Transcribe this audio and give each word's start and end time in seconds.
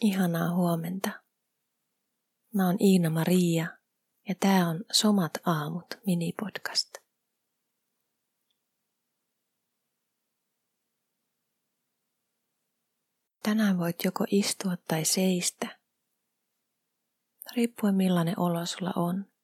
Ihanaa 0.00 0.54
huomenta. 0.54 1.10
Mä 2.54 2.66
oon 2.66 2.76
Iina 2.80 3.10
Maria 3.10 3.66
ja 4.28 4.34
tää 4.40 4.68
on 4.68 4.84
Somat 4.92 5.32
aamut 5.46 5.86
minipodcast. 6.06 6.94
Tänään 13.42 13.78
voit 13.78 14.04
joko 14.04 14.24
istua 14.30 14.76
tai 14.88 15.04
seistä, 15.04 15.78
riippuen 17.56 17.94
millainen 17.94 18.38
olo 18.38 18.66
sulla 18.66 18.92
on. 18.96 19.35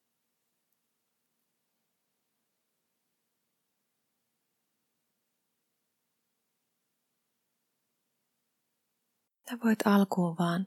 Sä 9.53 9.59
voit 9.65 9.79
alkuun 9.85 10.37
vaan 10.39 10.67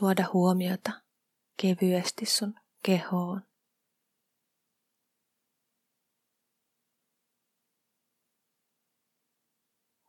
tuoda 0.00 0.26
huomiota 0.32 1.02
kevyesti 1.62 2.26
sun 2.26 2.54
kehoon. 2.82 3.42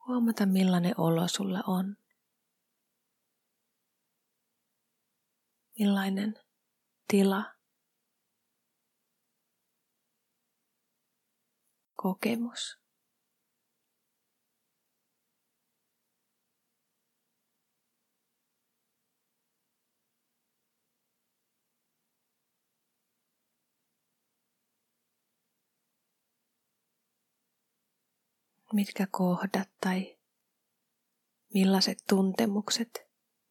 Huomata 0.08 0.45
millainen 0.45 0.94
olo 0.98 1.27
sulla 1.27 1.63
on. 1.68 1.98
Millainen 5.80 6.34
tila, 7.07 7.55
kokemus. 11.96 12.84
Mitkä 28.76 29.07
kohdat 29.12 29.70
tai 29.81 30.18
millaiset 31.54 31.98
tuntemukset 32.09 32.90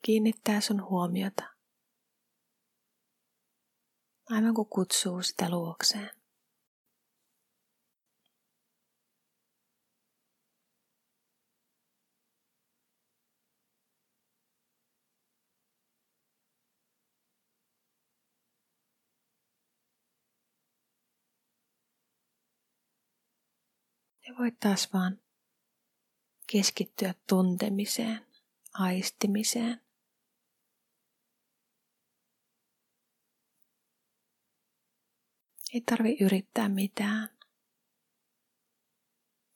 kiinnittää 0.02 0.60
sun 0.60 0.82
huomiota. 0.82 1.44
Aivan 4.30 4.54
kuin 4.54 4.68
kutsuu 4.68 5.22
sitä 5.22 5.50
luokseen. 5.50 6.10
Voit 24.38 24.60
taas 24.60 24.92
vaan 24.92 25.20
keskittyä 26.52 27.14
tuntemiseen, 27.28 28.26
aistimiseen. 28.74 29.80
Ei 35.74 35.80
tarvi 35.80 36.16
yrittää 36.20 36.68
mitään. 36.68 37.28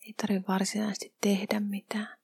Ei 0.06 0.15
tarvi 0.23 0.43
varsinaisesti 0.49 1.17
tehdä 1.21 1.61
mitään. 1.61 2.19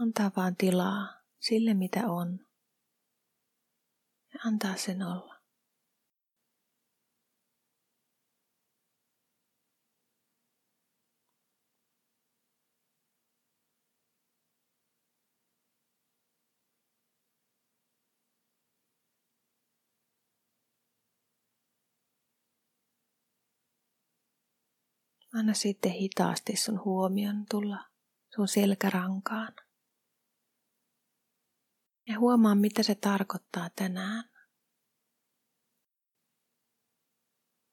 Antaa 0.00 0.30
vaan 0.36 0.56
tilaa 0.56 1.22
sille, 1.40 1.74
mitä 1.74 2.00
on 2.06 2.46
ja 4.34 4.40
antaa 4.44 4.76
sen 4.76 5.02
olla. 5.02 5.34
Anna 25.34 25.54
sitten 25.54 25.92
hitaasti 25.92 26.56
sun 26.56 26.84
huomion 26.84 27.46
tulla 27.50 27.84
sun 28.34 28.48
selkärankaan. 28.48 29.63
Ja 32.08 32.18
huomaa, 32.18 32.54
mitä 32.54 32.82
se 32.82 32.94
tarkoittaa 32.94 33.70
tänään. 33.76 34.24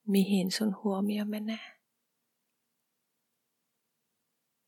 Mihin 0.08 0.52
sun 0.52 0.84
huomio 0.84 1.25
menee. 1.25 1.81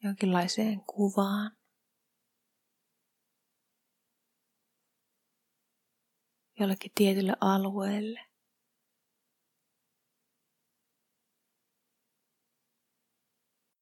Jonkinlaiseen 0.04 0.82
kuvaan. 0.86 1.58
Jollekin 6.60 6.92
tietylle 6.96 7.34
alueelle. 7.42 8.20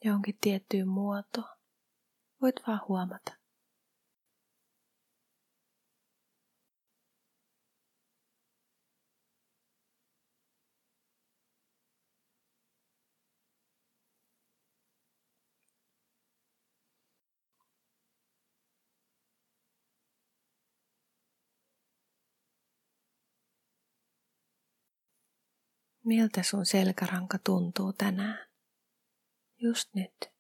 Jonkin 0.04 0.38
tiettyyn 0.42 0.88
muotoon. 0.88 1.58
Voit 2.42 2.56
vaan 2.68 2.82
huomata. 2.88 3.41
Miltä 26.04 26.44
sun 26.44 26.66
selkäranka 26.66 27.38
tuntuu 27.38 27.94
tänään? 27.94 28.48
Just 29.58 29.94
nyt. 29.94 30.32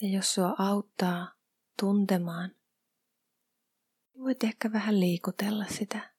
Ja 0.00 0.08
jos 0.08 0.34
sua 0.34 0.54
auttaa 0.58 1.34
tuntemaan, 1.80 2.50
niin 4.14 4.24
voit 4.24 4.44
ehkä 4.44 4.72
vähän 4.72 5.00
liikutella 5.00 5.64
sitä 5.64 6.14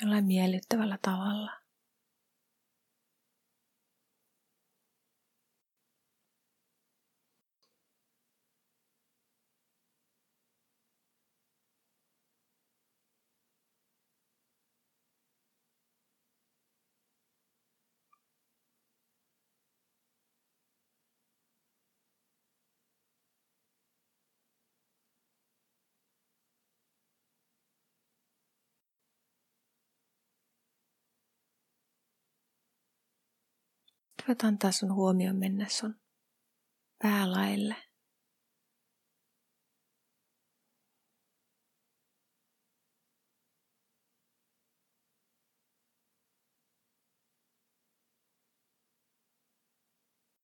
jollain 0.00 0.24
miellyttävällä 0.24 0.98
tavalla. 1.02 1.65
Voit 34.28 34.44
antaa 34.44 34.72
sun 34.72 34.94
huomioon 34.94 35.36
mennä 35.36 35.68
sun 35.68 36.00
päälaille. 37.02 37.76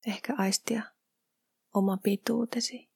Ehkä 0.07 0.35
aistia 0.39 0.83
oma 1.75 1.97
pituutesi. 1.97 2.93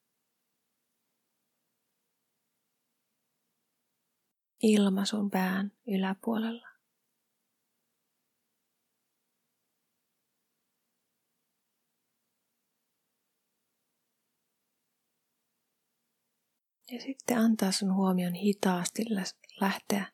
Ilma 4.63 5.05
sun 5.05 5.29
pään 5.29 5.71
yläpuolella. 5.87 6.76
Ja 16.91 17.01
sitten 17.01 17.37
antaa 17.37 17.71
sun 17.71 17.93
huomion 17.93 18.33
hitaasti 18.33 19.05
lähteä 19.61 20.11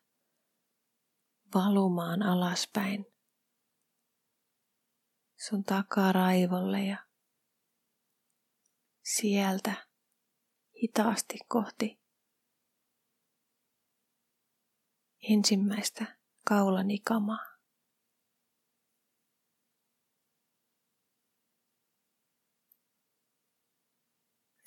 valumaan 1.55 2.23
alaspäin 2.23 3.05
sun 5.47 5.63
takaraivolle 5.63 6.83
ja 6.83 6.97
sieltä 9.03 9.87
hitaasti 10.83 11.37
kohti 11.47 11.99
ensimmäistä 15.29 16.17
kaulanikamaa. 16.47 17.53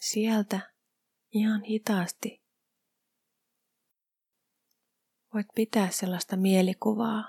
Sieltä 0.00 0.75
ihan 1.36 1.62
hitaasti 1.62 2.46
voit 5.34 5.46
pitää 5.54 5.90
sellaista 5.90 6.36
mielikuvaa, 6.36 7.24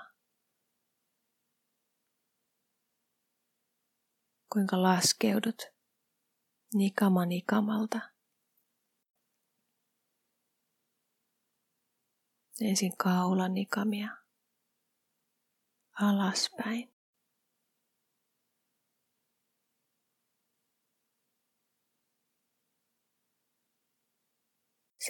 kuinka 4.52 4.82
laskeudut 4.82 5.62
nikama 6.74 7.26
nikamalta. 7.26 8.00
Ensin 12.60 12.96
kaulan 12.96 13.54
nikamia 13.54 14.16
alaspäin. 16.00 16.97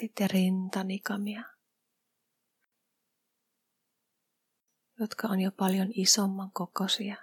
Sitten 0.01 0.31
rintanikamia, 0.31 1.43
jotka 5.01 5.29
on 5.29 5.41
jo 5.41 5.53
paljon 5.53 5.89
isomman 5.95 6.51
kokoisia. 6.53 7.17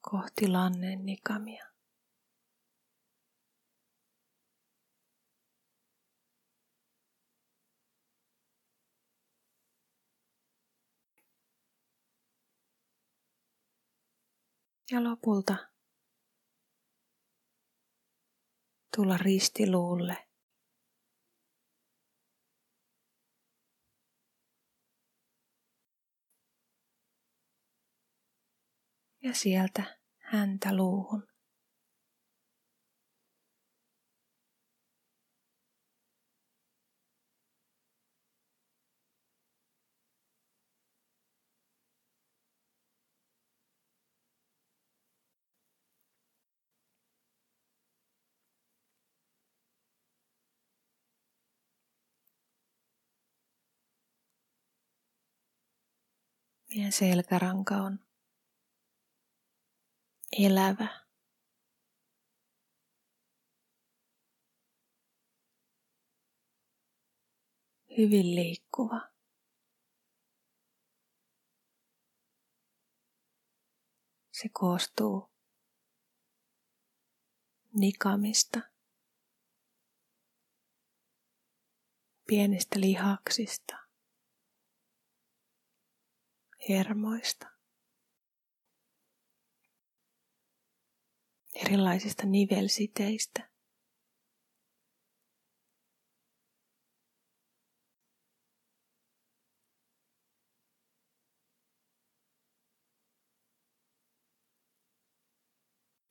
kohti 0.00 0.48
lannen 0.48 1.06
nikamia. 1.06 1.71
Ja 14.92 15.04
lopulta 15.04 15.56
tulla 18.96 19.16
ristiluulle. 19.16 20.28
Ja 29.22 29.34
sieltä 29.34 29.98
häntä 30.18 30.76
luuhun. 30.76 31.31
Meidän 56.74 56.92
selkäranka 56.92 57.74
on 57.74 57.98
elävä. 60.38 61.06
Hyvin 67.98 68.34
liikkuva. 68.34 69.00
Se 74.32 74.48
koostuu 74.52 75.30
nikamista, 77.74 78.60
pienistä 82.26 82.80
lihaksista, 82.80 83.81
hermoista, 86.68 87.46
erilaisista 91.54 92.26
nivelsiteistä. 92.26 93.52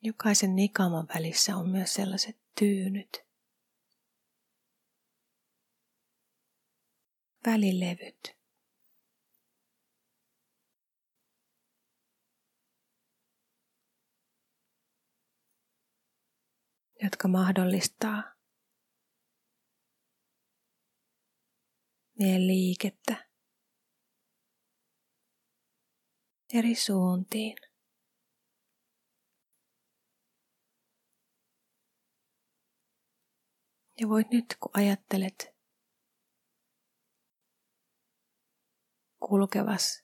Jokaisen 0.04 0.56
nikaman 0.56 1.08
välissä 1.16 1.56
on 1.56 1.70
myös 1.70 1.94
sellaiset 1.94 2.38
tyynyt, 2.60 3.26
välilevyt. 7.46 8.41
Jotka 17.04 17.28
mahdollistaa 17.28 18.24
meidän 22.20 22.48
liikettä 22.48 23.30
eri 26.54 26.76
suuntiin. 26.76 27.58
Ja 34.00 34.10
voit 34.10 34.30
nyt, 34.32 34.46
kun 34.60 34.72
ajattelet 34.74 35.56
kulkevas 39.20 40.04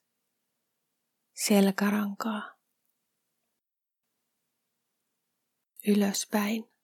selkärankaa 1.34 2.58
ylöspäin, 5.88 6.77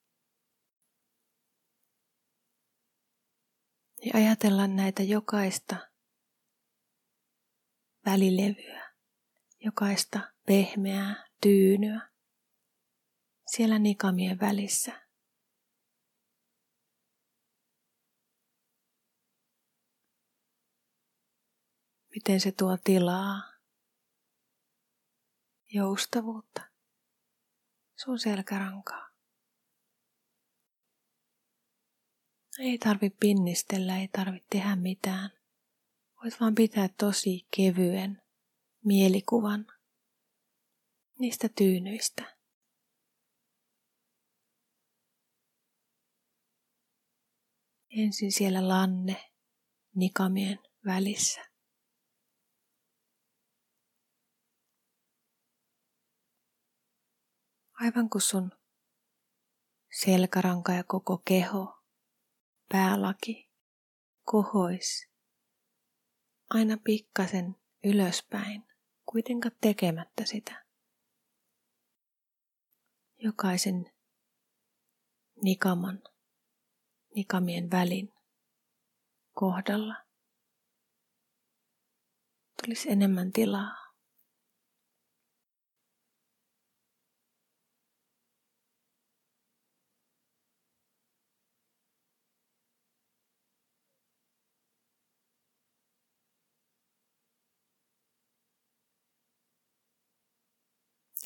Ja 4.05 4.11
ajatella 4.13 4.67
näitä 4.67 5.03
jokaista 5.03 5.75
välilevyä, 8.05 8.93
jokaista 9.59 10.19
pehmeää 10.45 11.27
tyynyä 11.41 12.09
siellä 13.47 13.79
nikamien 13.79 14.39
välissä. 14.39 15.03
Miten 22.15 22.39
se 22.39 22.51
tuo 22.51 22.77
tilaa, 22.83 23.53
joustavuutta 25.73 26.61
sun 27.95 28.19
selkärankaa. 28.19 29.12
Ei 32.59 32.77
tarvi 32.77 33.09
pinnistellä, 33.09 33.97
ei 33.97 34.07
tarvi 34.07 34.45
tehdä 34.49 34.75
mitään. 34.75 35.29
Voit 36.23 36.39
vaan 36.39 36.55
pitää 36.55 36.89
tosi 36.97 37.47
kevyen 37.57 38.21
mielikuvan 38.85 39.67
niistä 41.19 41.49
tyynyistä. 41.49 42.37
Ensin 47.89 48.31
siellä 48.31 48.67
lanne 48.67 49.31
nikamien 49.95 50.59
välissä. 50.85 51.41
Aivan 57.73 58.09
kuin 58.09 58.21
sun 58.21 58.51
selkäranka 60.01 60.71
ja 60.73 60.83
koko 60.83 61.17
keho, 61.17 61.72
päälaki, 62.69 63.51
kohois, 64.23 65.09
aina 66.49 66.77
pikkasen 66.83 67.55
ylöspäin, 67.83 68.63
kuitenkaan 69.05 69.55
tekemättä 69.61 70.25
sitä. 70.25 70.65
Jokaisen 73.17 73.91
nikaman, 75.43 76.03
nikamien 77.15 77.71
välin 77.71 78.13
kohdalla 79.33 79.95
tulisi 82.63 82.91
enemmän 82.91 83.31
tilaa. 83.31 83.82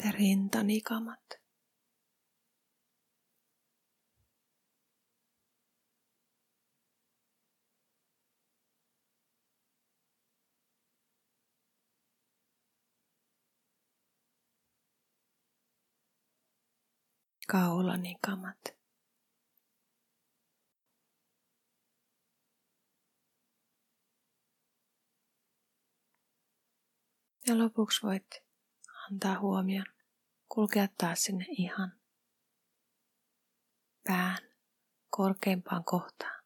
Ja 0.03 0.11
rintanikamat. 0.11 1.39
Kaulanikamat. 17.47 18.77
Ja 27.47 27.57
lopuksi 27.57 28.01
voit 28.03 28.46
antaa 29.11 29.39
huomion 29.39 29.85
kulkea 30.49 30.87
taas 30.97 31.23
sinne 31.23 31.45
ihan 31.49 31.91
pään 34.07 34.37
korkeimpaan 35.09 35.83
kohtaan. 35.83 36.43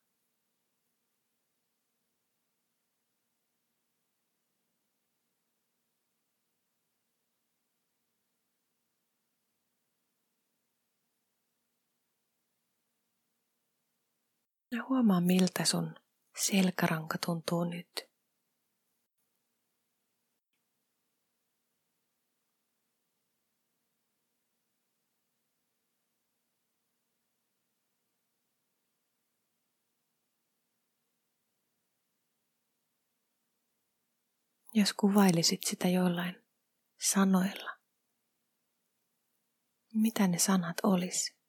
Ja 14.71 14.83
huomaa 14.89 15.21
miltä 15.21 15.65
sun 15.65 15.95
selkäranka 16.37 17.17
tuntuu 17.25 17.63
nyt. 17.63 18.10
Jos 34.73 34.93
kuvailisit 34.93 35.63
sitä 35.63 35.87
jollain 35.87 36.35
sanoilla, 37.01 37.71
mitä 39.93 40.27
ne 40.27 40.39
sanat 40.39 40.77
olisi? 40.83 41.40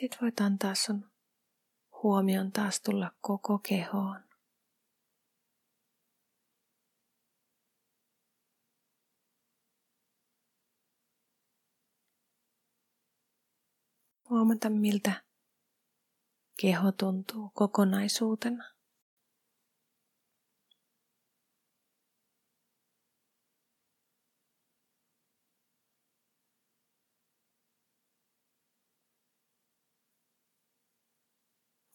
Sitten 0.00 0.18
voit 0.22 0.40
antaa 0.40 0.74
sun 0.74 1.10
huomion 2.02 2.52
taas 2.52 2.80
tulla 2.80 3.10
koko 3.20 3.58
kehoon. 3.58 4.20
Huomata, 14.30 14.70
miltä 14.70 15.24
keho 16.60 16.92
tuntuu 16.92 17.50
kokonaisuutena. 17.54 18.79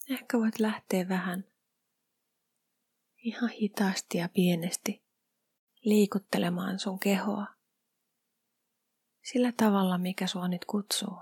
Ehkä 0.09 0.37
voit 0.37 0.59
lähteä 0.59 1.09
vähän 1.09 1.45
ihan 3.17 3.49
hitaasti 3.49 4.17
ja 4.17 4.29
pienesti 4.29 5.03
liikuttelemaan 5.83 6.79
sun 6.79 6.99
kehoa 6.99 7.45
sillä 9.23 9.51
tavalla, 9.51 9.97
mikä 9.97 10.27
sua 10.27 10.47
nyt 10.47 10.65
kutsuu. 10.65 11.17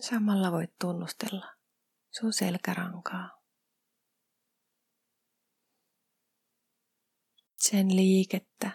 Samalla 0.00 0.52
voit 0.52 0.78
tunnustella 0.78 1.54
sun 2.10 2.32
selkärankaa. 2.32 3.41
Sen 7.62 7.96
liikettä, 7.96 8.70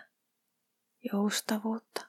joustavuutta. 1.13 2.07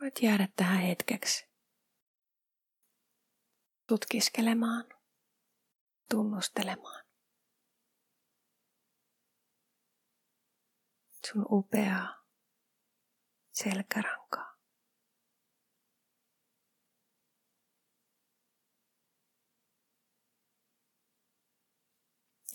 Voit 0.00 0.22
jäädä 0.22 0.48
tähän 0.56 0.78
hetkeksi 0.80 1.53
tutkiskelemaan, 3.86 4.84
tunnustelemaan. 6.10 7.04
Sun 11.26 11.46
upeaa 11.50 12.24
selkärankaa. 13.52 14.54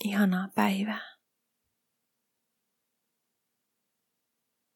Ihanaa 0.04 0.48
päivää. 0.54 1.19